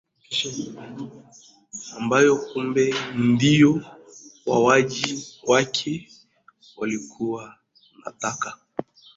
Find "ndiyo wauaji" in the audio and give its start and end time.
3.15-5.27